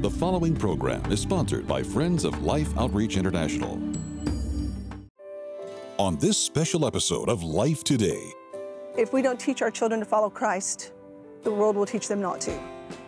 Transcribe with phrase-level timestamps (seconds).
[0.00, 3.80] The following program is sponsored by Friends of Life Outreach International.
[5.98, 8.22] On this special episode of Life Today,
[8.96, 10.92] If we don't teach our children to follow Christ,
[11.42, 12.56] the world will teach them not to.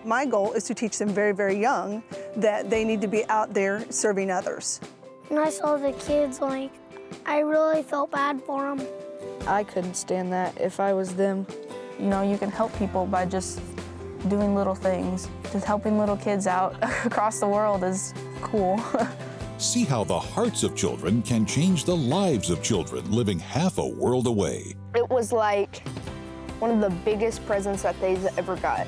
[0.04, 2.02] My goal is to teach them very, very young
[2.34, 4.80] that they need to be out there serving others.
[5.28, 6.72] When I saw the kids, like,
[7.24, 8.84] I really felt bad for them.
[9.46, 11.46] I couldn't stand that if I was them.
[12.00, 13.60] You know, you can help people by just
[14.28, 15.28] doing little things.
[15.52, 18.82] Just helping little kids out across the world is cool.
[19.58, 23.86] see how the hearts of children can change the lives of children living half a
[23.86, 24.74] world away.
[24.94, 25.86] It was like
[26.58, 28.86] one of the biggest presents that they've ever got.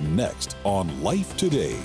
[0.00, 1.78] Next on Life Today.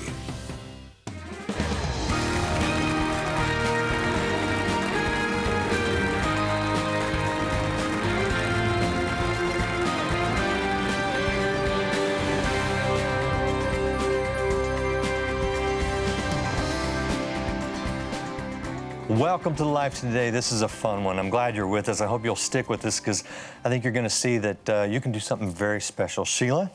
[19.09, 20.29] Welcome to Life Today.
[20.29, 21.17] This is a fun one.
[21.17, 21.99] I'm glad you're with us.
[21.99, 23.23] I hope you'll stick with us because
[23.65, 26.23] I think you're going to see that uh, you can do something very special.
[26.23, 26.69] Sheila,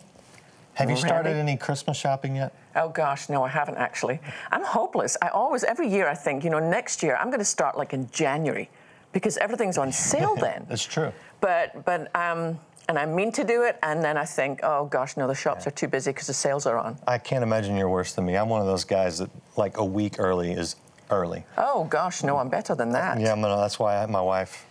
[0.74, 2.52] have you started any Christmas shopping yet?
[2.74, 4.18] Oh gosh, no, I haven't actually.
[4.50, 5.16] I'm hopeless.
[5.22, 7.92] I always, every year, I think, you know, next year I'm going to start like
[7.92, 8.68] in January
[9.12, 10.66] because everything's on sale then.
[10.68, 11.12] That's true.
[11.40, 15.16] But, but, um, and I mean to do it, and then I think, oh gosh,
[15.16, 16.98] no, the shops are too busy because the sales are on.
[17.06, 18.36] I can't imagine you're worse than me.
[18.36, 20.74] I'm one of those guys that like a week early is
[21.10, 21.44] early.
[21.56, 23.20] Oh gosh, no, I'm better than that.
[23.20, 24.66] Yeah, I'm that's why I, my wife.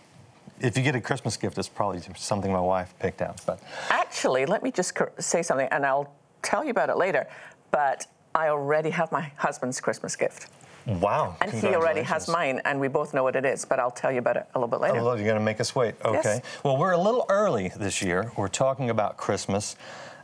[0.60, 3.40] If you get a Christmas gift, it's probably something my wife picked out.
[3.44, 3.60] But
[3.90, 7.26] Actually, let me just say something, and I'll tell you about it later.
[7.70, 10.48] But I already have my husband's Christmas gift.
[10.86, 13.90] wow, And he already has mine, and we both know what it is, but I'll
[13.90, 14.98] tell you about it a little bit later.
[15.00, 15.94] Oh, you're going to make us wait.
[16.04, 16.20] Okay.
[16.24, 16.42] Yes.
[16.62, 18.30] Well, we're a little early this year.
[18.36, 19.76] We're talking about Christmas.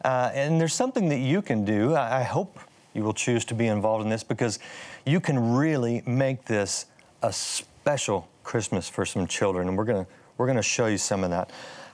[0.05, 1.95] Uh, and there's something that you can do.
[1.95, 2.59] I, I hope
[2.95, 4.59] you will choose to be involved in this because
[5.07, 6.87] you can really make this
[7.23, 9.69] a special Christmas for some children.
[9.69, 10.11] And we're going to
[10.41, 11.51] we're to show you some of that.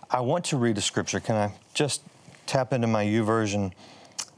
[0.09, 1.19] I want to read a scripture.
[1.19, 2.03] Can I just
[2.47, 3.73] tap into my YouVersion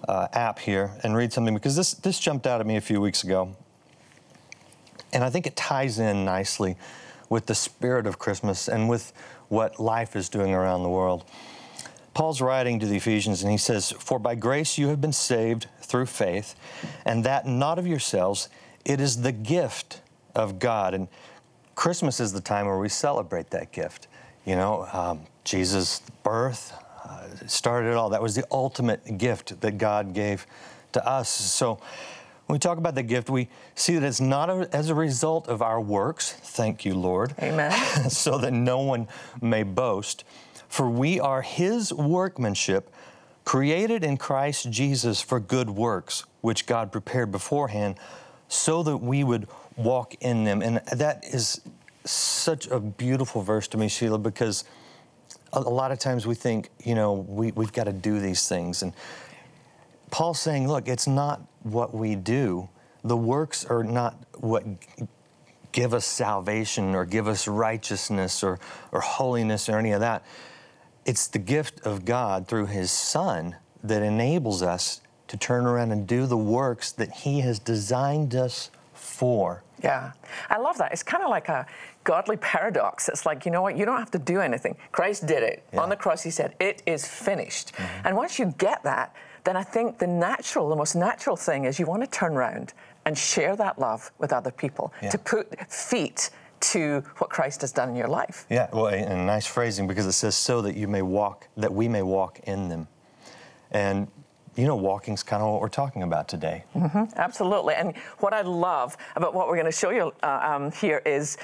[0.08, 1.52] uh, app here and read something?
[1.52, 3.54] Because this, this jumped out at me a few weeks ago.
[5.12, 6.76] And I think it ties in nicely
[7.28, 9.12] with the spirit of Christmas and with
[9.48, 11.26] what life is doing around the world.
[12.18, 15.68] Paul's writing to the Ephesians and he says, For by grace you have been saved
[15.80, 16.56] through faith,
[17.04, 18.48] and that not of yourselves,
[18.84, 20.00] it is the gift
[20.34, 20.94] of God.
[20.94, 21.06] And
[21.76, 24.08] Christmas is the time where we celebrate that gift.
[24.44, 26.72] You know, um, Jesus' birth
[27.04, 28.08] uh, started it all.
[28.08, 30.44] That was the ultimate gift that God gave
[30.94, 31.28] to us.
[31.28, 31.78] So
[32.46, 35.46] when we talk about the gift, we see that it's not a, as a result
[35.46, 36.32] of our works.
[36.32, 37.36] Thank you, Lord.
[37.40, 37.70] Amen.
[38.10, 39.06] so that no one
[39.40, 40.24] may boast.
[40.68, 42.90] For we are His workmanship,
[43.44, 47.96] created in Christ Jesus for good works, which God prepared beforehand
[48.48, 50.62] so that we would walk in them.
[50.62, 51.60] And that is
[52.04, 54.64] such a beautiful verse to me, Sheila, because
[55.52, 58.82] a, lot of times we think, you know, we, we've got to do these things.
[58.82, 58.92] And
[60.10, 62.68] Paul's saying, look, it's not what we do.
[63.04, 64.64] The works are not what
[65.72, 68.58] give us salvation or give us righteousness or,
[68.90, 70.24] or holiness or any of that.
[71.04, 76.06] It's the gift of God through His Son that enables us to turn around and
[76.06, 79.62] do the works that He has designed us for.
[79.82, 80.12] Yeah,
[80.50, 80.92] I love that.
[80.92, 81.64] It's kind of like a
[82.04, 83.08] godly paradox.
[83.08, 84.76] It's like, you know what, you don't have to do anything.
[84.92, 85.62] Christ did it.
[85.72, 85.80] Yeah.
[85.80, 87.72] On the cross, He said, It is finished.
[88.04, 91.78] And once you get that, then I think the natural, the most natural thing is
[91.78, 95.10] you want to turn around and share that love with other people, Yeah.
[95.10, 96.30] to put feet
[96.60, 98.46] to what Christ has done in your life.
[98.50, 101.88] Yeah, well, and nice phrasing because it says so that you may walk, that we
[101.88, 102.88] may walk in them.
[103.70, 104.08] And
[104.58, 106.64] you know, walking's kind of what we're talking about today.
[107.16, 107.74] Absolutely.
[107.74, 111.38] And what I love about what we're going to show you uh, um, here is.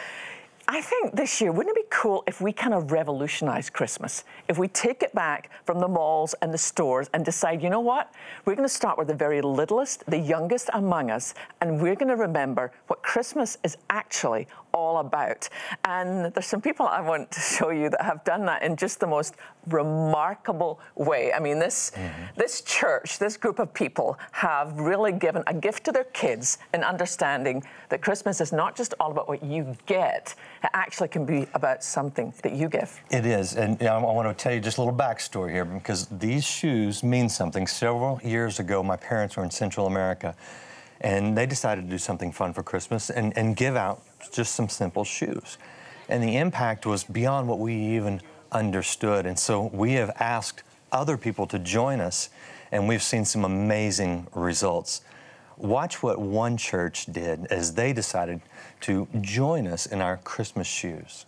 [0.66, 4.24] I think this year, wouldn't it be cool if we kind of revolutionize Christmas?
[4.48, 7.80] If we take it back from the malls and the stores and decide, you know
[7.80, 8.14] what?
[8.47, 12.09] We're going to start with the very littlest, the youngest among us, and we're going
[12.09, 15.48] to remember what Christmas is actually all about.
[15.84, 19.00] And there's some people I want to show you that have done that in just
[19.00, 19.36] the most
[19.68, 21.32] remarkable way.
[21.32, 22.24] I mean, this mm-hmm.
[22.36, 26.82] this church, this group of people have really given a gift to their kids in
[26.82, 31.47] understanding that Christmas is not just all about what you get, it actually can be
[31.54, 33.00] about something that you give.
[33.10, 36.44] It is, and I want to tell you just a little backstory here because these
[36.44, 37.66] shoes mean something.
[37.66, 40.34] Several years ago, my parents were in Central America,
[41.04, 44.03] and they decided to do something fun for Christmas and, and give out
[44.33, 45.59] just some simple shoes.
[46.09, 49.27] And the impact was beyond what we even understood.
[49.27, 52.30] And so we have asked other people to join us,
[52.72, 55.03] and we've seen some amazing results.
[55.56, 58.41] watch what one church did as they decided
[58.80, 61.27] to join us in our Christmas shoes.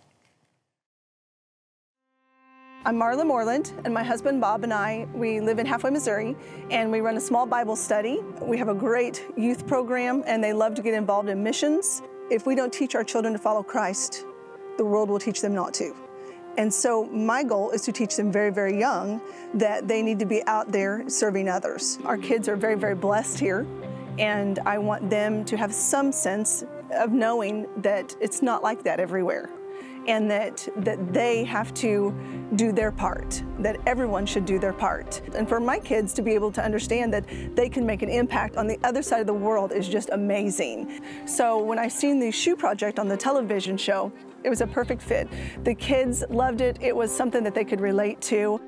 [2.87, 6.37] I'm Marla Moreland, and my husband Bob and I, we live in Halfway, Missouri,
[6.71, 8.21] and we run a small Bible study.
[8.41, 12.01] We have a great youth program, and they love to get involved in missions.
[12.31, 14.25] If we don't teach our children to follow Christ,
[14.77, 15.93] the world will teach them not to.
[16.57, 19.19] And so, my goal is to teach them very, very young
[19.55, 21.99] that they need to be out there serving others.
[22.05, 23.67] Our kids are very, very blessed here,
[24.17, 29.01] and I want them to have some sense of knowing that it's not like that
[29.01, 29.49] everywhere
[30.07, 32.13] and that that they have to
[32.55, 35.21] do their part that everyone should do their part.
[35.35, 37.25] And for my kids to be able to understand that
[37.55, 41.01] they can make an impact on the other side of the world is just amazing.
[41.25, 44.11] So when i seen the shoe project on the television show
[44.43, 45.27] it was a perfect fit.
[45.63, 46.77] The kids loved it.
[46.79, 48.61] It was something that they could relate to.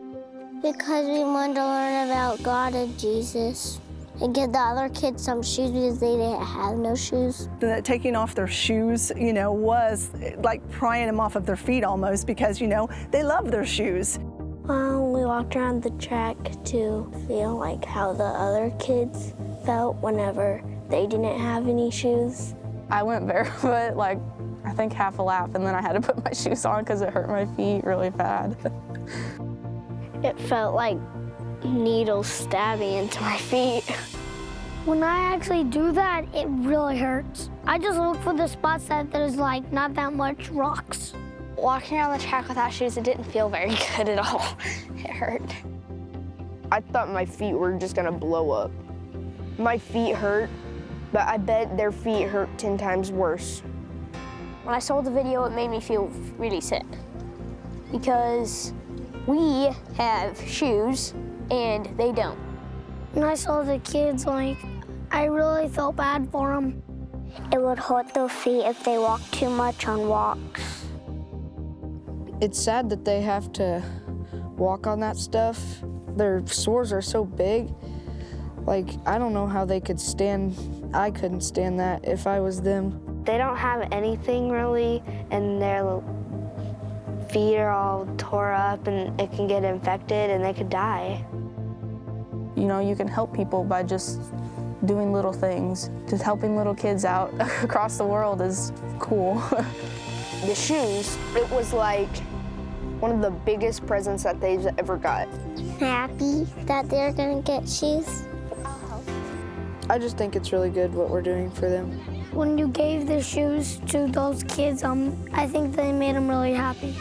[0.61, 3.79] Because we wanted to learn about God and Jesus
[4.21, 7.49] and give the other kids some shoes because they didn't have no shoes.
[7.59, 11.83] that taking off their shoes, you know, was like prying them off of their feet
[11.83, 14.19] almost because, you know, they love their shoes.
[14.63, 19.33] Well, we walked around the track to feel like how the other kids
[19.65, 22.53] felt whenever they didn't have any shoes.
[22.91, 24.19] I went barefoot like
[24.65, 27.01] I think half a lap, and then I had to put my shoes on because
[27.01, 28.55] it hurt my feet really bad.
[30.21, 30.97] It felt like
[31.63, 33.83] needles stabbing into my feet.
[34.85, 37.49] When I actually do that, it really hurts.
[37.65, 41.13] I just look for the spots that there's like not that much rocks.
[41.57, 44.57] Walking around the track without shoes, it didn't feel very good at all.
[44.95, 45.43] It hurt.
[46.71, 48.71] I thought my feet were just gonna blow up.
[49.57, 50.49] My feet hurt,
[51.11, 53.61] but I bet their feet hurt 10 times worse.
[54.63, 56.05] When I saw the video, it made me feel
[56.37, 56.85] really sick
[57.91, 58.71] because
[59.27, 61.13] we have shoes
[61.51, 62.37] and they don't.
[63.13, 64.57] When I saw the kids, like,
[65.11, 66.81] I really felt bad for them.
[67.51, 70.85] It would hurt their feet if they walked too much on walks.
[72.41, 73.83] it's sad that they have to
[74.57, 75.59] walk on that stuff.
[76.15, 77.69] Their sores are so big.
[78.65, 80.55] Like, I don't know how they could stand,
[80.93, 83.23] I couldn't stand that if I was them.
[83.25, 86.01] They don't have anything really, and their
[87.29, 91.25] feet are all tore up, and it can get infected, and they could die.
[92.59, 94.19] You know, you can help people by just
[94.85, 95.89] doing little things.
[96.09, 97.33] Just helping little kids out
[97.63, 99.41] across the world is cool.
[100.45, 102.07] The shoes, it was like
[103.01, 105.27] one of the biggest presents that they've ever got.
[105.79, 108.23] Happy that they're gonna get shoes.
[109.89, 111.91] I just think it's really good what we're doing for them.
[112.31, 116.53] When you gave the shoes to those kids, um, I think they made them really
[116.53, 116.95] happy.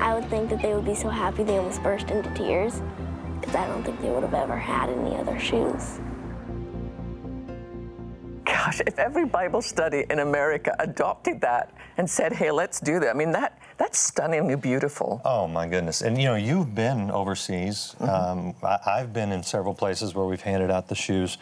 [0.00, 2.80] I would think that they would be so happy they almost burst into tears,
[3.40, 5.98] because I don't think they would have ever had any other shoes.
[8.44, 13.10] Gosh, if every Bible study in America adopted that and said, hey, let's do that,
[13.10, 15.22] I mean, that, that's stunningly beautiful.
[15.24, 16.02] Oh my goodness!
[16.02, 17.96] And you know, you've been overseas.
[18.00, 21.38] Um, I, I've been in several places where we've handed out the shoes,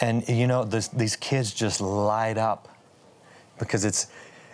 [0.00, 2.68] and you know, this, these kids just light up
[3.58, 4.08] because it's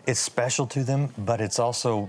[0.06, 2.08] it's special to them, but it's also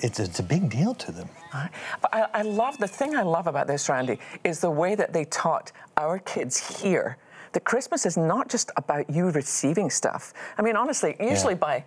[0.00, 1.30] it's it's a big deal to them.
[1.62, 1.70] Right.
[2.02, 5.12] But I, I love the thing I love about this, Randy, is the way that
[5.12, 7.16] they taught our kids here
[7.52, 10.34] that Christmas is not just about you receiving stuff.
[10.58, 11.58] I mean, honestly, usually Yeah.
[11.68, 11.84] by,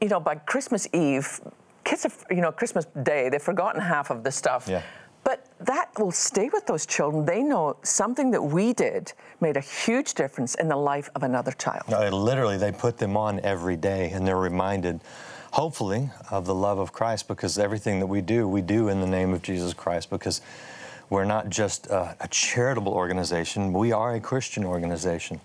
[0.00, 1.40] you know, by Christmas Eve,
[1.84, 4.68] kids have, you know, Christmas Day, they've forgotten half of the stuff.
[4.68, 4.82] Yeah.
[5.24, 7.24] But that will stay with those children.
[7.24, 11.50] They know something that we did made a huge difference in the life of another
[11.52, 11.82] child.
[11.88, 15.00] No, literally, they put them on every day, and they're reminded,
[15.56, 19.06] hopefully, of the love of Christ because everything that we do, we do in the
[19.06, 20.42] name of Jesus Christ because
[21.08, 25.40] we're not just a, a charitable organization, we are a Christian organization.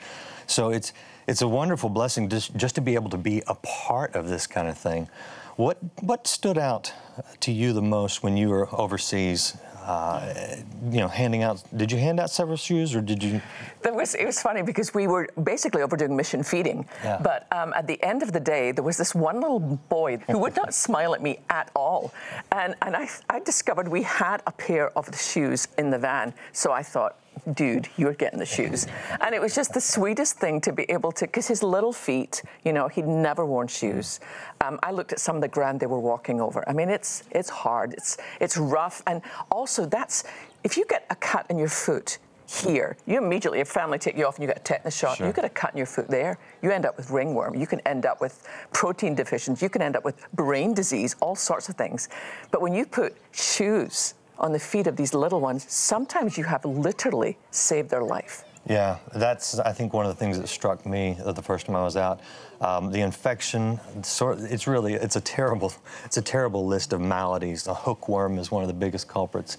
[0.48, 0.92] So it's,
[1.28, 4.48] it's a wonderful blessing just, just to be able to be a part of this
[4.48, 5.08] kind of thing.
[5.56, 6.92] What, what stood out
[7.40, 9.56] to you the most when you were overseas?
[9.84, 10.56] Uh,
[10.92, 11.64] you know, handing out.
[11.76, 13.42] Did you hand out several shoes, or did you?
[13.82, 16.86] That was, it was funny because we were basically overdoing mission feeding.
[17.04, 17.20] Yeah.
[17.22, 20.38] But um, at the end of the day, there was this one little boy who
[20.38, 22.14] would not smile at me at all.
[22.52, 26.34] And, and I, I discovered we had a pair of the shoes in the van.
[26.52, 27.18] So I thought,
[27.54, 28.88] dude, you're getting the shoes.
[29.20, 32.44] And it was just the sweetest thing to be able to, because his little feet,
[32.64, 34.20] you know, he'd never worn shoes.
[34.62, 36.68] Um, I looked at some of the ground they were walking over.
[36.70, 39.02] I mean, it's, it's hard, it's, it's rough.
[39.08, 39.22] And
[39.52, 40.24] also, that's,
[40.64, 42.20] if you get a cut in your foot,
[42.52, 45.18] here, you immediately, your family take you off and you get a tetanus shot.
[45.18, 45.28] Sure.
[45.28, 47.56] You get a cut in your foot there, you end up with ringworm.
[47.56, 49.66] You can end up with protein deficiency.
[49.66, 52.10] You can end up with brain disease, all sorts of things.
[52.52, 56.66] But when you put shoes on the feet of these little ones, sometimes you have
[56.66, 58.44] literally saved their life.
[58.68, 61.84] Yeah, that's I think one of the things that struck me the first time I
[61.84, 62.20] was out.
[62.60, 65.74] Um, the infection, it's really it's a terrible
[66.06, 67.64] it's a terrible list of maladies.
[67.64, 69.58] The hookworm is one of the biggest culprits.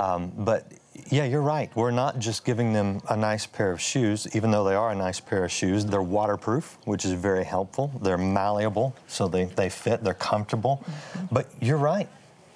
[0.00, 0.66] Um, but
[1.10, 1.74] yeah, you're right.
[1.76, 4.94] We're not just giving them a nice pair of shoes, even though they are a
[4.94, 5.84] nice pair of shoes.
[5.84, 7.92] They're waterproof, which is very helpful.
[8.02, 10.82] They're malleable, so they, they fit, they're comfortable.
[10.84, 11.34] Mm-hmm.
[11.34, 12.08] But you're right,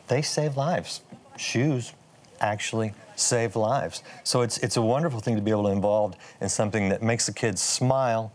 [0.08, 1.00] they save lives.
[1.36, 1.92] Shoes
[2.40, 4.02] actually save lives.
[4.24, 7.26] So it's, it's a wonderful thing to be able to involve in something that makes
[7.26, 8.32] the kids smile,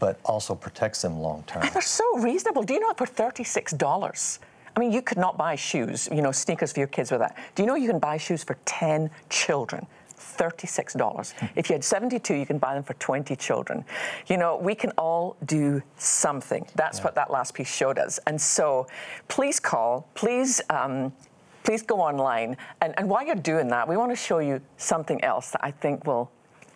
[0.00, 1.62] but also protects them long term.
[1.72, 2.62] They're so reasonable.
[2.62, 4.38] Do you know for $36?
[4.76, 7.36] I mean, you could not buy shoes, you know, sneakers for your kids with that.
[7.54, 9.86] Do you know you can buy shoes for 10 children?
[10.18, 11.32] $36.
[11.32, 11.46] Hmm.
[11.54, 13.84] If you had 72, you can buy them for 20 children.
[14.26, 16.66] You know, we can all do something.
[16.74, 17.04] That's yeah.
[17.04, 18.18] what that last piece showed us.
[18.26, 18.86] And so
[19.28, 21.12] please call, please um,
[21.64, 22.56] please go online.
[22.80, 25.70] And, and while you're doing that, we want to show you something else that I
[25.70, 26.30] think will,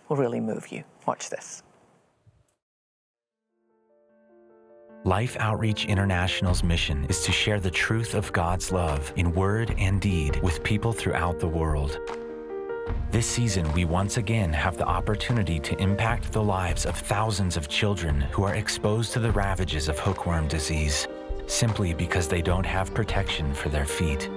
[0.09, 0.83] will really move you.
[1.07, 1.62] Watch this.
[5.04, 10.00] Life Outreach International's mission is to share the truth of God's love in word and
[10.00, 12.00] deed with people throughout the world.
[13.11, 17.68] This season, we once again have the opportunity to impact the lives of thousands of
[17.68, 21.07] children who are exposed to the ravages of hookworm disease
[21.47, 24.28] simply because they don't have protection for their feet.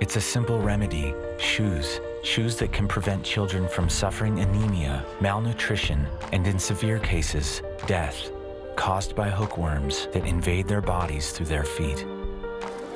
[0.00, 2.00] It's a simple remedy shoes.
[2.22, 8.30] Shoes that can prevent children from suffering anemia, malnutrition, and in severe cases, death
[8.76, 12.06] caused by hookworms that invade their bodies through their feet.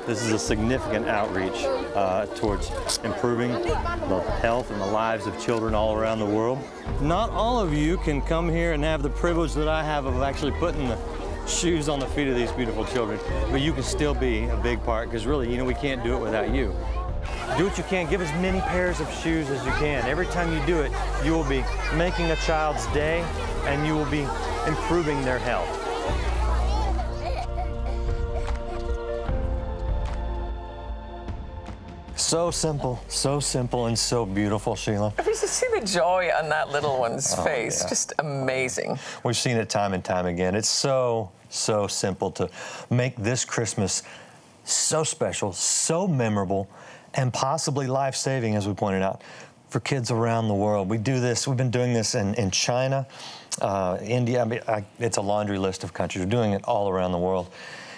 [0.05, 2.71] This is a significant outreach uh, towards
[3.03, 3.75] improving the
[4.41, 6.59] health and the lives of children all around the world.
[7.01, 10.21] Not all of you can come here and have the privilege that I have of
[10.21, 10.97] actually putting the
[11.47, 14.83] shoes on the feet of these beautiful children, but you can still be a big
[14.83, 16.75] part because really, you know, we can't do it without you.
[17.57, 18.09] Do what you can.
[18.09, 20.05] Give as many pairs of shoes as you can.
[20.05, 20.91] Every time you do it,
[21.23, 21.63] you will be
[21.95, 23.21] making a child's day
[23.65, 24.27] and you will be
[24.67, 25.67] improving their health.
[32.17, 35.13] So simple, so simple, and so beautiful, Sheila.
[35.17, 37.89] If you see the joy on that little one's oh, face, yeah.
[37.89, 38.99] just amazing.
[39.23, 40.53] We've seen it time and time again.
[40.53, 42.49] It's so, so simple to
[42.89, 44.03] make this Christmas
[44.63, 46.69] so special, so memorable,
[47.13, 49.21] and possibly life saving, as we pointed out,
[49.69, 50.89] for kids around the world.
[50.89, 53.07] We do this, we've been doing this in, in China,
[53.61, 54.41] uh, India.
[54.41, 56.23] I mean, I, it's a laundry list of countries.
[56.23, 57.49] We're doing it all around the world.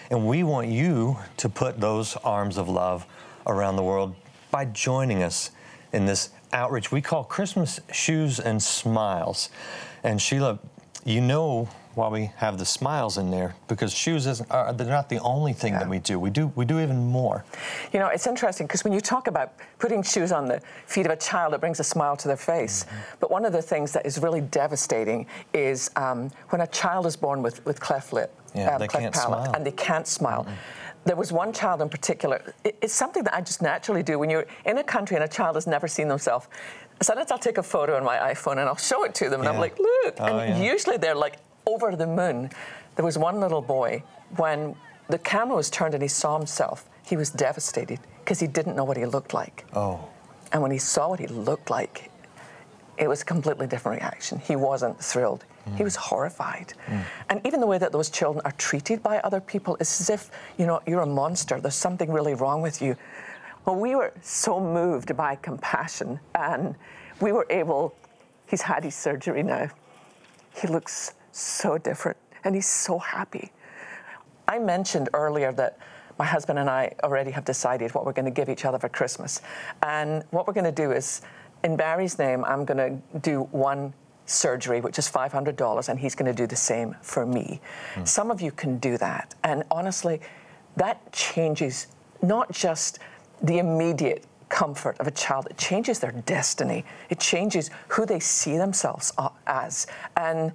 [0.09, 3.05] And we want you to put those arms of love
[3.45, 4.15] around the world
[4.51, 5.51] by joining us
[5.93, 9.49] in this outreach we call Christmas Shoes and Smiles.
[10.03, 10.59] And Sheila,
[11.05, 15.09] you know why we have the smiles in there because shoes isn't are, they're not
[15.09, 15.79] the only thing yeah.
[15.79, 16.19] that we do.
[16.19, 17.43] We do we do even more.
[17.91, 21.11] You know, it's interesting because when you talk about putting shoes on the feet of
[21.11, 22.83] a child, it brings a smile to their face.
[22.83, 22.97] Mm-hmm.
[23.19, 27.15] But one of the things that is really devastating is um, when a child is
[27.15, 29.55] born with with cleft lip, yeah, um, they cleft can't palate, smile.
[29.55, 30.43] and they can't smile.
[30.43, 30.55] Mm-hmm
[31.05, 32.53] there was one child in particular.
[32.63, 35.55] It's something that I just naturally do when you're in a country and a child
[35.55, 36.47] has never seen themselves.
[37.01, 39.45] Sometimes I'll take a photo on my iPhone and I'll show it to them, and
[39.45, 39.51] yeah.
[39.51, 40.15] I'm like, look.
[40.19, 40.71] Oh, and yeah.
[40.71, 42.49] usually they're like over the moon.
[42.95, 44.03] There was one little boy,
[44.35, 44.75] when
[45.07, 48.83] the camera was turned and he saw himself, he was devastated because he didn't know
[48.83, 49.65] what he looked like.
[49.73, 50.07] Oh.
[50.51, 52.11] And when he saw what he looked like,
[52.97, 54.39] it was a completely different reaction.
[54.39, 55.45] He wasn't thrilled.
[55.67, 55.77] Mm.
[55.77, 56.73] He was horrified.
[56.87, 57.03] Mm.
[57.29, 60.31] And even the way that those children are treated by other people is as if,
[60.57, 61.59] you know, you're a monster.
[61.61, 62.95] There's something really wrong with you.
[63.65, 66.75] Well, we were so moved by compassion and
[67.21, 67.95] we were able,
[68.47, 69.69] he's had his surgery now.
[70.55, 73.51] He looks so different and he's so happy.
[74.47, 75.77] I mentioned earlier that
[76.17, 78.89] my husband and I already have decided what we're going to give each other for
[78.89, 79.41] Christmas.
[79.83, 81.21] And what we're going to do is,
[81.63, 83.93] in Barry's name, I'm going to do one
[84.25, 87.61] surgery, which is $500, and he's going to do the same for me.
[87.95, 88.07] Mm.
[88.07, 89.33] Some of you can do that.
[89.43, 90.19] And honestly,
[90.75, 91.87] that changes
[92.21, 92.99] not just
[93.41, 95.47] the immediate comfort of a child.
[95.49, 96.83] It changes their destiny.
[97.09, 99.13] It changes who they see themselves
[99.47, 99.87] as.
[100.17, 100.51] And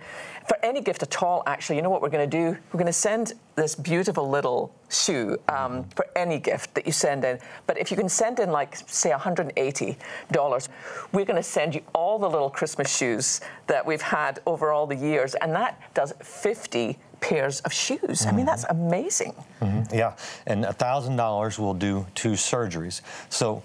[0.46, 2.58] for any gift at all, actually, you know what we're going to do?
[2.72, 7.24] We're going to send this beautiful little shoe um, for any gift that you send
[7.24, 7.38] in.
[7.66, 10.68] But if you can send in, like, say, $180,
[11.12, 14.86] we're going to send you all the little Christmas shoes that we've had over all
[14.86, 15.34] the years.
[15.36, 18.00] And that does 50 pairs of shoes.
[18.00, 18.28] Mm-hmm.
[18.28, 18.86] I mean, that's mm-hmm.
[18.86, 19.34] amazing.
[19.62, 19.94] Mm-hmm.
[19.94, 23.00] Yeah, and $1,000 will do two surgeries.
[23.30, 23.62] So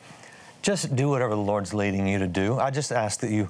[0.61, 2.59] just do whatever the Lord's leading you to do.
[2.59, 3.49] I just ask that you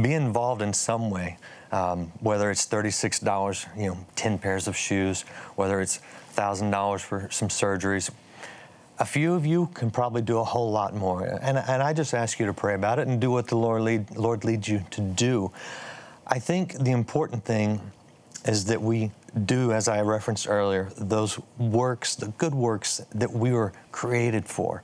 [0.00, 1.38] be involved in some way,
[1.72, 5.22] um, whether it's $36, you know, 10 pairs of shoes,
[5.56, 6.00] whether it's
[6.34, 8.10] $1,000 for some surgeries.
[8.98, 11.24] A few of you can probably do a whole lot more.
[11.24, 13.82] And, and I just ask you to pray about it and do what the Lord,
[13.82, 15.52] lead, Lord leads you to do.
[16.26, 17.80] I think the important thing
[18.46, 19.10] is that we
[19.44, 24.82] do, as I referenced earlier, those works, the good works that we were created for.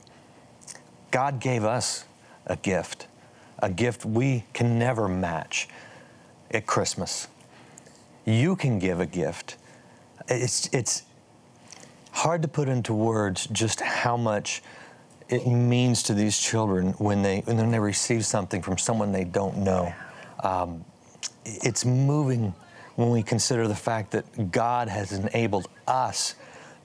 [1.13, 2.05] God gave us
[2.47, 3.05] a gift,
[3.59, 5.69] a gift we can never match
[6.49, 7.27] at Christmas.
[8.25, 9.57] You can give a gift.
[10.27, 11.03] It's, it's
[12.13, 14.63] hard to put into words just how much
[15.29, 19.57] it means to these children when they, when they receive something from someone they don't
[19.57, 19.93] know.
[20.43, 20.83] Um,
[21.45, 22.55] it's moving
[22.95, 26.33] when we consider the fact that God has enabled us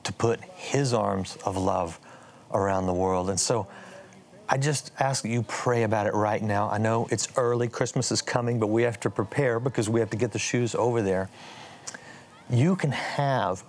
[0.05, 1.99] to put His arms of love
[2.53, 3.31] around the world.
[3.31, 3.67] And so
[4.51, 6.71] I just ask that you pray about it right now.
[6.71, 10.09] I know it's early, Christmas is coming, but we have to prepare because we have
[10.11, 11.29] to get the shoes over there.
[12.49, 13.63] You can have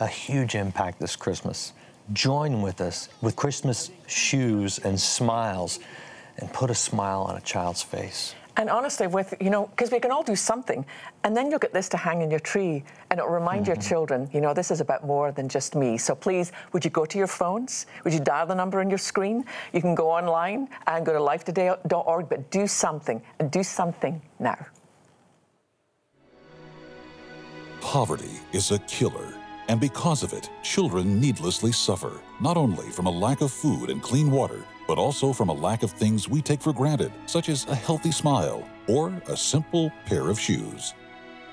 [0.00, 1.72] a huge impact this Christmas.
[2.12, 5.80] Join with us with Christmas shoes and smiles
[6.36, 8.34] and put a smile on a child's face.
[8.58, 10.84] And honestly, with, you know, because we can all do something,
[11.22, 13.74] and then you'll get this to hang in your tree, and it'll remind mm-hmm.
[13.74, 15.96] your children, you know, this is about more than just me.
[15.96, 17.86] So please, would you go to your phones?
[18.02, 19.44] Would you dial the number on your screen?
[19.72, 24.58] You can go online and go to lifetoday.org, but do something, and do something now.
[27.80, 29.34] Poverty is a killer,
[29.68, 34.02] and because of it, children needlessly suffer, not only from a lack of food and
[34.02, 37.66] clean water but also from a lack of things we take for granted, such as
[37.66, 40.94] a healthy smile or a simple pair of shoes.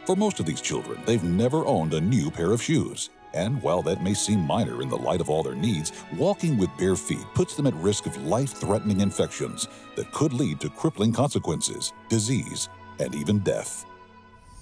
[0.05, 3.09] For most of these children, they've never owned a new pair of shoes.
[3.33, 6.75] And while that may seem minor in the light of all their needs, walking with
[6.77, 11.11] bare feet puts them at risk of life threatening infections that could lead to crippling
[11.11, 13.85] consequences, disease, and even death.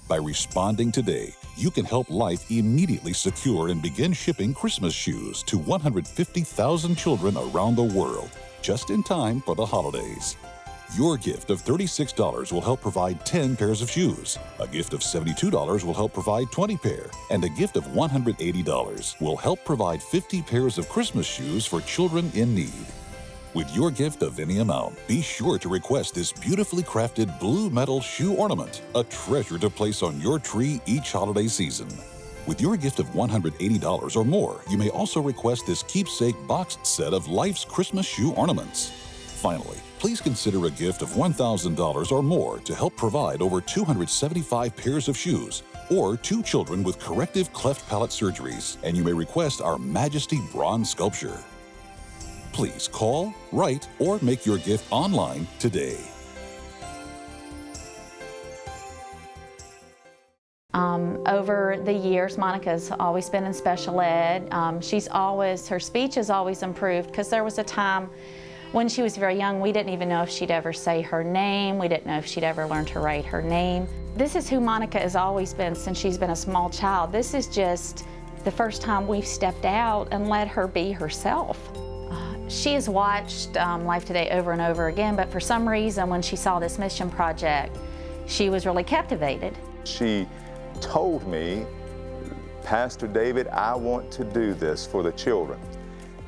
[0.08, 5.60] By responding today, you can help Life immediately secure and begin shipping Christmas shoes to
[5.60, 8.32] 150,000 children around the world
[8.64, 10.38] just in time for the holidays.
[10.96, 14.40] Your gift of $36 will help provide 10 pairs of shoes.
[14.60, 19.36] A gift of $72 will help provide 20 pair, and a gift of $180 will
[19.36, 22.86] help provide 50 pairs of Christmas shoes for children in need.
[23.54, 28.00] With your gift of any amount, be sure to request this beautifully crafted blue metal
[28.00, 31.90] shoe ornament, a treasure to place on your tree each holiday season.
[32.46, 37.14] With your gift of $180 or more, you may also request this keepsake boxed set
[37.14, 38.90] of Life's Christmas shoe ornaments.
[39.42, 45.08] Finally, please consider a gift of $1,000 or more to help provide over 275 pairs
[45.08, 49.78] of shoes or two children with corrective cleft palate surgeries, and you may request our
[49.78, 51.40] Majesty bronze sculpture.
[52.52, 56.13] Please call, write, or make your gift online today.
[60.74, 64.48] Um, over the years, Monica's always been in special ed.
[64.52, 68.10] Um, she's always, her speech has always improved because there was a time
[68.74, 71.78] when she was very young, we didn't even know if she'd ever say her name.
[71.78, 73.88] We didn't know if she'd ever learn to write her name.
[74.16, 77.12] This is who Monica has always been since she's been a small child.
[77.12, 78.04] This is just
[78.44, 81.60] the first time we've stepped out and let her be herself.
[81.78, 86.10] Uh, she has watched um, Life Today over and over again, but for some reason,
[86.10, 87.78] when she saw this mission project,
[88.26, 89.56] she was really captivated.
[89.84, 90.28] She
[90.84, 91.66] told me,
[92.62, 95.60] Pastor David, I want to do this for the children.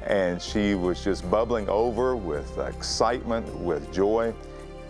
[0.04, 4.34] And she was just bubbling over with excitement, with joy.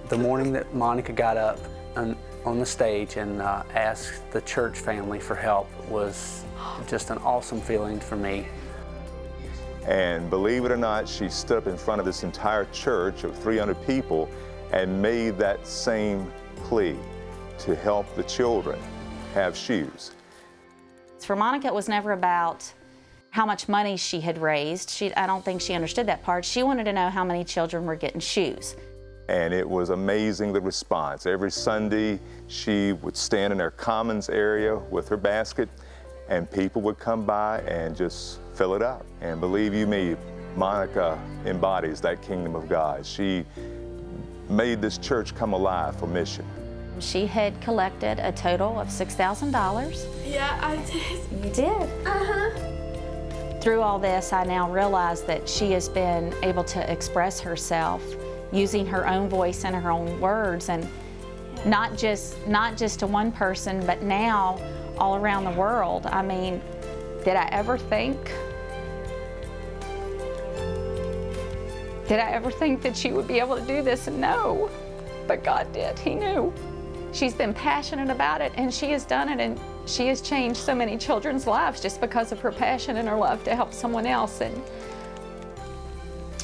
[0.09, 1.59] The morning that Monica got up
[1.95, 6.43] on, on the stage and uh, asked the church family for help was
[6.87, 8.47] just an awesome feeling for me.
[9.87, 13.37] And believe it or not, she stood up in front of this entire church of
[13.39, 14.29] 300 people
[14.71, 16.97] and made that same plea
[17.59, 18.79] to help the children
[19.35, 20.11] have shoes.
[21.19, 22.71] For Monica, it was never about
[23.29, 24.89] how much money she had raised.
[24.89, 26.45] She, I don't think she understood that part.
[26.45, 28.75] She wanted to know how many children were getting shoes.
[29.27, 31.25] And it was amazing the response.
[31.25, 35.67] Every Sunday, she would stand in her commons area with her basket,
[36.29, 39.05] and people would come by and just fill it up.
[39.21, 40.15] And believe you me,
[40.55, 43.05] Monica embodies that kingdom of God.
[43.05, 43.45] She
[44.47, 46.45] made this church come alive for mission.
[46.99, 50.05] She had collected a total of $6,000.
[50.25, 51.45] Yeah, I did.
[51.45, 52.07] You did?
[52.07, 53.59] Uh-huh.
[53.59, 58.03] Through all this, I now realize that she has been able to express herself
[58.51, 60.87] using her own voice and her own words and
[61.65, 64.59] not just not just to one person, but now
[64.97, 66.05] all around the world.
[66.05, 66.61] I mean,
[67.23, 68.31] did I ever think
[72.07, 74.07] Did I ever think that she would be able to do this?
[74.07, 74.69] No.
[75.27, 75.97] But God did.
[75.97, 76.53] He knew.
[77.15, 80.75] She's been passionate about it and she has done it and she has changed so
[80.75, 84.41] many children's lives just because of her passion and her love to help someone else.
[84.41, 84.61] And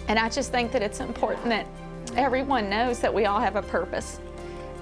[0.08, 1.68] And I just think that it's important that
[2.16, 4.22] everyone knows that we all have a purpose.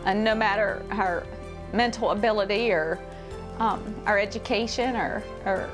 [0.05, 1.25] And no matter our
[1.73, 2.99] mental ability or
[3.57, 5.71] um, our education or, or,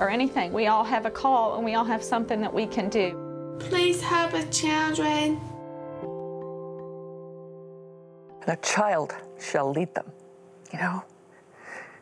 [0.00, 2.88] or anything, we all have a call and we all have something that we can
[2.88, 3.56] do.
[3.60, 5.40] Please help the children.
[8.42, 10.10] And a child shall lead them.
[10.72, 11.04] You know?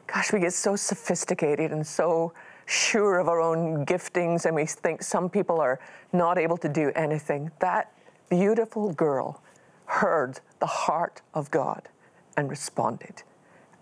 [0.07, 2.33] Gosh, we get so sophisticated and so
[2.67, 5.81] sure of our own giftings, and we think some people are
[6.13, 7.51] not able to do anything.
[7.61, 7.93] That
[8.29, 9.43] beautiful girl
[9.87, 11.89] heard the heart of God
[12.37, 13.23] and responded.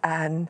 [0.02, 0.48] And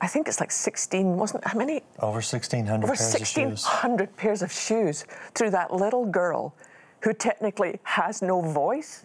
[0.00, 1.82] I think it's like 16, wasn't how many?
[2.00, 3.64] Over 1,600 Over pairs of shoes.
[3.64, 6.54] 1,600 pairs of shoes through that little girl
[7.00, 9.04] who technically has no voice,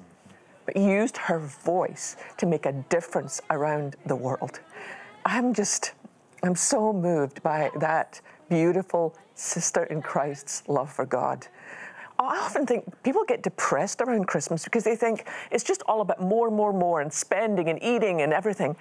[0.67, 4.59] but used her voice to make a difference around the world.
[5.25, 5.93] I'm just,
[6.43, 11.47] I'm so moved by that beautiful sister in Christ's love for God.
[12.19, 16.19] I often think people get depressed around Christmas because they think it's just all about
[16.19, 18.75] more, more, more and spending and eating and everything.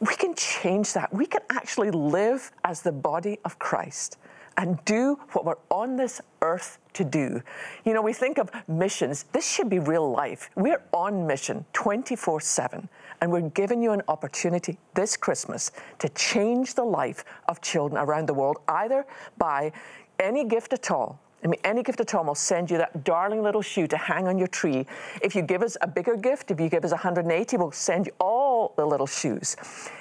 [0.00, 1.12] We can change that.
[1.12, 4.18] We can actually live as the body of Christ
[4.56, 7.42] and do what we're on this earth to do.
[7.84, 9.24] You know, we think of missions.
[9.32, 10.50] This should be real life.
[10.54, 12.88] We're on mission 24 7,
[13.20, 18.26] and we're giving you an opportunity this Christmas to change the life of children around
[18.26, 19.06] the world, either
[19.38, 19.72] by
[20.18, 21.20] any gift at all.
[21.44, 24.28] I mean, any gift at all will send you that darling little shoe to hang
[24.28, 24.86] on your tree.
[25.20, 28.12] If you give us a bigger gift, if you give us 180, we'll send you
[28.18, 29.54] all the little shoes.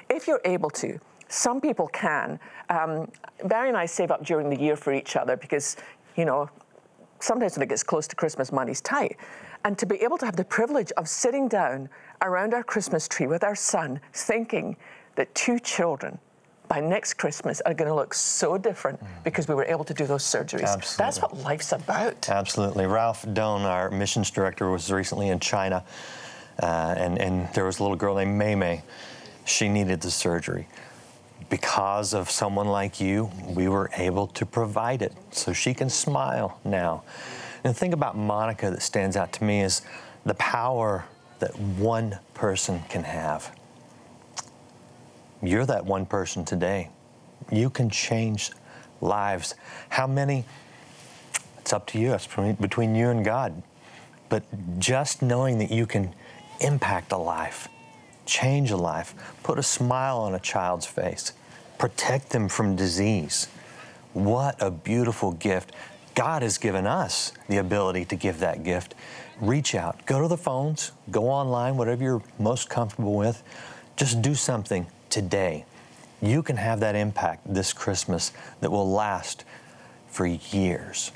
[0.09, 2.39] If you're able to, some people can.
[2.69, 3.09] Um,
[3.45, 5.77] Barry and I save up during the year for each other because,
[6.15, 6.49] you know,
[7.19, 9.17] sometimes when it gets close to Christmas, money's tight.
[9.65, 11.89] And to be able to have the privilege of sitting down
[12.21, 14.75] around our Christmas tree with our son, thinking
[15.15, 16.19] that two children
[16.67, 20.05] by next Christmas are going to look so different because we were able to do
[20.05, 20.63] those surgeries.
[20.63, 20.97] Absolutely.
[20.97, 22.29] That's what life's about.
[22.29, 22.87] Absolutely.
[22.87, 25.83] Ralph Doan, our missions director, was recently in China,
[26.61, 28.83] uh, and, and there was a little girl named Mei Mei.
[29.45, 30.67] She needed the surgery.
[31.53, 36.59] Because of someone like you, we were able to provide it so she can smile
[36.65, 37.03] now.
[37.63, 39.83] And the thing about Monica that stands out to me is
[40.25, 41.05] the power
[41.37, 43.55] that one person can have.
[45.43, 46.89] You're that one person today.
[47.51, 48.49] You can change
[48.99, 49.53] lives.
[49.89, 50.45] How many?
[51.59, 52.15] It's up to you.
[52.15, 52.25] It's
[52.59, 53.61] between you and God.
[54.27, 54.41] But
[54.79, 56.15] just knowing that you can
[56.61, 57.67] impact a life,
[58.25, 59.13] change a life,
[59.43, 61.33] put a smile on a child's face,
[61.83, 63.49] protect them from disease.
[64.13, 65.73] What a beautiful gift.
[66.15, 68.95] God has given us the ability to give that gift.
[69.41, 73.43] Reach out, go to the phones, go online, whatever you're most comfortable with.
[73.97, 75.65] Just do something today.
[76.21, 79.43] You can have that impact this Christmas that will last
[80.07, 81.11] for years.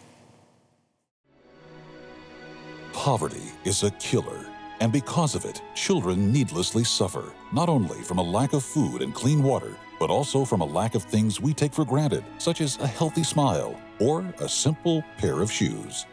[2.92, 4.46] Poverty is a killer,
[4.82, 9.14] and because of it, children needlessly suffer, not only from a lack of food and
[9.14, 12.78] clean water, but also from a lack of things we take for granted, such as
[12.78, 16.06] a healthy smile or a simple pair of shoes.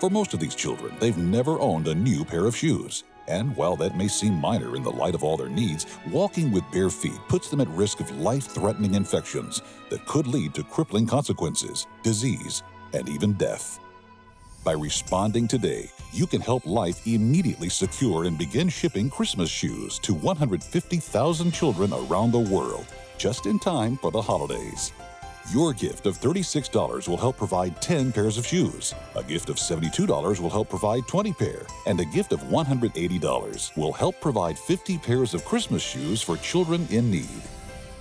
[0.00, 3.04] For most of these children, they've never owned a new pair of shoes.
[3.28, 6.70] And while that may seem minor in the light of all their needs, walking with
[6.70, 11.06] bare feet puts them at risk of life threatening infections that could lead to crippling
[11.06, 12.62] consequences, disease,
[12.92, 13.80] and even death.
[14.66, 20.12] By responding today, you can help Life immediately secure and begin shipping Christmas shoes to
[20.12, 22.86] 150,000 children around the world,
[23.18, 24.92] just in time for the holidays.
[25.50, 28.94] Your gift of $36 will help provide 10 pairs of shoes.
[29.14, 33.92] A gift of $72 will help provide 20 pair, and a gift of $180 will
[33.92, 37.42] help provide 50 pairs of Christmas shoes for children in need.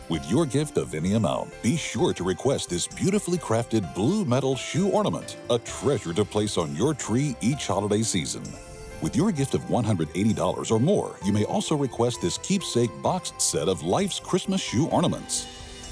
[0.10, 4.56] With your gift of any amount, be sure to request this beautifully crafted blue metal
[4.56, 8.44] shoe ornament, a treasure to place on your tree each holiday season.
[9.06, 13.70] With your gift of $180 or more, you may also request this keepsake boxed set
[13.70, 15.46] of Life's Christmas shoe ornaments.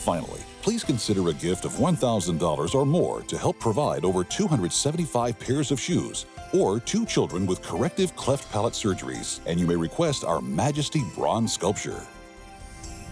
[0.04, 5.70] Finally, please consider a gift of $1,000 or more to help provide over 275 pairs
[5.70, 10.42] of shoes or two children with corrective cleft palate surgeries, and you may request our
[10.42, 12.02] Majesty bronze sculpture.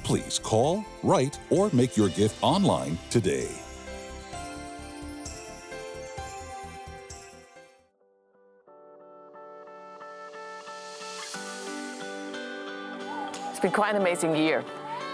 [0.02, 3.61] Please call, write, or make your gift online today.
[13.62, 14.64] Been quite an amazing year.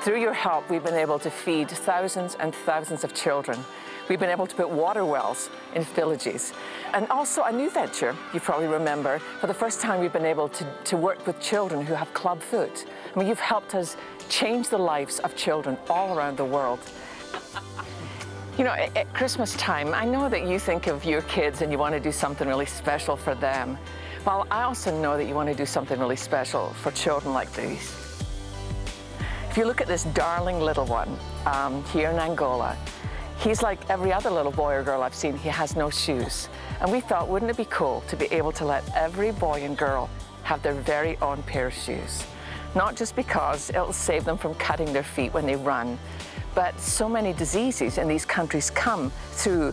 [0.01, 3.59] Through your help, we've been able to feed thousands and thousands of children.
[4.07, 6.53] We've been able to put water wells in villages.
[6.93, 10.47] And also a new venture, you probably remember, for the first time we've been able
[10.47, 12.85] to, to work with children who have club foot.
[13.13, 13.97] I mean, you've helped us
[14.29, 16.79] change the lives of children all around the world.
[18.57, 21.69] You know, at, at Christmas time, I know that you think of your kids and
[21.69, 23.77] you want to do something really special for them.
[24.25, 27.51] Well, I also know that you want to do something really special for children like
[27.51, 28.06] these.
[29.57, 31.17] If you look at this darling little one
[31.47, 32.77] um, here in Angola,
[33.39, 35.35] he's like every other little boy or girl I've seen.
[35.35, 36.47] He has no shoes.
[36.79, 39.75] And we thought, wouldn't it be cool to be able to let every boy and
[39.75, 40.11] girl
[40.43, 42.23] have their very own pair of shoes?
[42.75, 45.97] Not just because it'll save them from cutting their feet when they run,
[46.57, 49.71] but so many diseases in these countries come through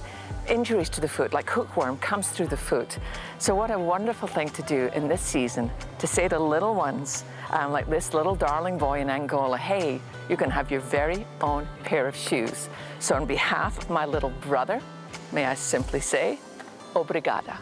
[0.51, 2.99] injuries to the foot, like hookworm comes through the foot.
[3.38, 7.25] So what a wonderful thing to do in this season, to say to little ones,
[7.49, 11.66] um, like this little darling boy in Angola, hey, you can have your very own
[11.85, 12.68] pair of shoes.
[12.99, 14.79] So on behalf of my little brother,
[15.33, 16.38] may I simply say,
[16.94, 17.57] obrigada.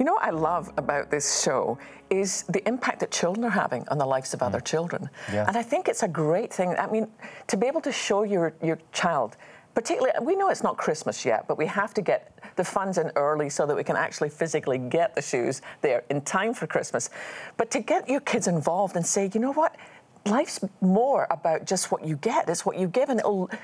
[0.00, 3.86] You know what I love about this show is the impact that children are having
[3.88, 4.46] on the lives of mm.
[4.46, 5.10] other children.
[5.30, 5.44] Yeah.
[5.46, 6.74] And I think it's a great thing.
[6.76, 7.06] I mean,
[7.48, 9.36] to be able to show your, your child,
[9.74, 13.12] particularly, we know it's not Christmas yet, but we have to get the funds in
[13.14, 17.10] early so that we can actually physically get the shoes there in time for Christmas.
[17.58, 19.76] But to get your kids involved and say, you know what?
[20.26, 22.48] Life's more about just what you get.
[22.48, 23.20] It's what you give, and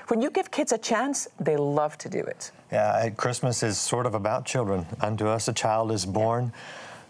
[0.07, 2.51] when you give kids a chance, they love to do it.
[2.71, 4.85] Yeah, Christmas is sort of about children.
[5.01, 6.51] Unto us a child is born.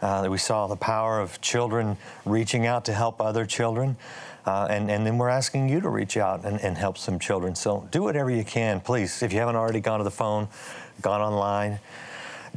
[0.02, 3.98] Uh, we saw the power of children reaching out to help other children.
[4.46, 7.54] Uh, and, and then we're asking you to reach out and, and help some children.
[7.54, 9.22] So do whatever you can, please.
[9.22, 10.48] If you haven't already gone to the phone,
[11.02, 11.80] gone online,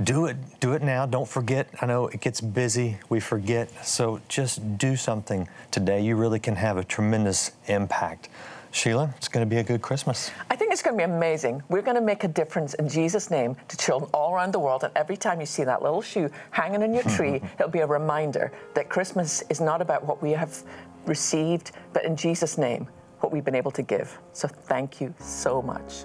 [0.05, 4.21] do it do it now don't forget i know it gets busy we forget so
[4.29, 8.29] just do something today you really can have a tremendous impact
[8.73, 10.31] Sheila, it's going to be a good Christmas.
[10.49, 11.61] I think it's going to be amazing.
[11.69, 14.85] We're going to make a difference in Jesus' name to children all around the world.
[14.85, 17.87] And every time you see that little shoe hanging in your tree, it'll be a
[17.87, 20.63] reminder that Christmas is not about what we have
[21.07, 22.87] received, but in Jesus' name,
[23.19, 24.17] what we've been able to give.
[24.33, 26.05] So thank you so much.